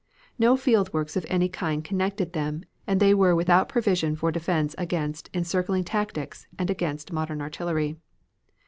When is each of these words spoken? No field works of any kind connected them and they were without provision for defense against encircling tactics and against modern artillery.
No 0.39 0.57
field 0.57 0.91
works 0.93 1.15
of 1.15 1.27
any 1.29 1.47
kind 1.47 1.83
connected 1.83 2.33
them 2.33 2.63
and 2.87 2.99
they 2.99 3.13
were 3.13 3.35
without 3.35 3.69
provision 3.69 4.15
for 4.15 4.31
defense 4.31 4.73
against 4.79 5.29
encircling 5.31 5.83
tactics 5.83 6.47
and 6.57 6.71
against 6.71 7.13
modern 7.13 7.39
artillery. 7.39 7.97